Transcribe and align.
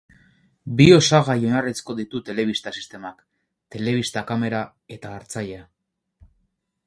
Bi 0.77 0.85
osagai 0.93 1.35
oinarrizko 1.49 1.95
ditu 1.99 2.21
telebista 2.29 2.73
sistemak: 2.79 3.21
telebista 3.75 4.23
kamera 4.31 4.65
eta 4.97 5.15
hartzailea. 5.19 5.67